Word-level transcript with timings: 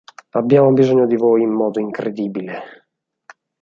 Abbiamo 0.33 0.71
bisogno 0.73 1.05
di 1.05 1.15
voi 1.15 1.43
in 1.43 1.51
modo 1.51 1.79
incredibile. 1.79 2.87